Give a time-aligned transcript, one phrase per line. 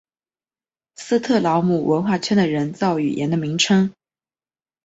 [0.95, 3.93] 斯特劳姆文明圈的人造语言的名称。